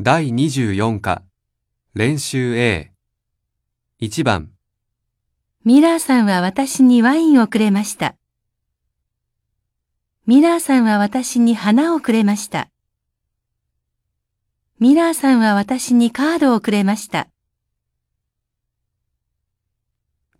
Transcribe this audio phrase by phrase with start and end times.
[0.00, 1.22] 第24課
[1.94, 2.90] 練習 A
[4.00, 4.50] 1番
[5.64, 8.16] ミラーさんは私にワインをくれました。
[10.26, 12.70] ミラーさんは私に花をくれました。
[14.80, 17.28] ミラーさんは私にカードをくれました。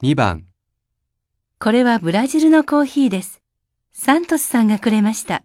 [0.03, 0.47] 2番
[1.61, 3.41] これはブラジルのコーヒーです。
[3.93, 5.45] サントスさんがくれました。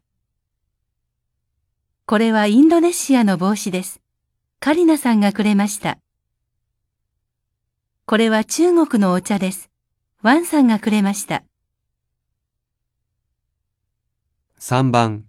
[2.10, 4.02] これはインドネシアの帽子です。
[4.60, 6.00] カリナさんがくれました。
[8.08, 9.70] これは中国のお茶です。
[10.24, 11.44] ワンさんがくれました。
[14.60, 15.26] 3番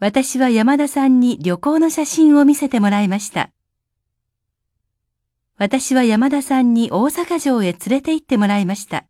[0.00, 3.52] 私は山田さんに旅行の写真を見せてもらいました。
[5.56, 9.04] 私は山田さんに大阪城へ連れて行ってもらいました。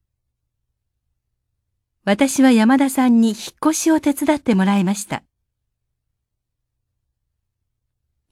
[2.05, 5.23] 私は山田さんに引っ越しを手伝ってもらいました。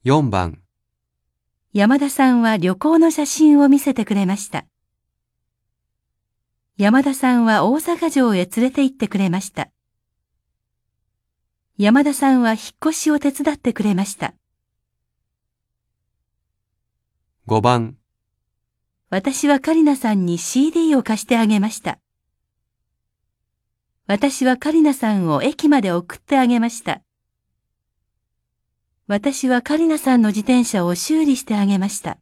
[0.05, 0.61] 4番
[1.73, 4.65] 山田さんは旅行の写真を見せてくれました。
[6.77, 9.67] 山田さんは大阪城へ連れて行ってくれました。
[11.77, 14.35] 山田さんは引っ越しを手伝ってくれました。
[17.47, 17.97] 5番
[19.09, 21.99] 私はカリナさんに CD を貸してあげました。
[24.07, 27.01] 私はカリナさんを駅まで送ってあげました。
[29.11, 32.19] 私はカリナさんの自転車を修理してあげました。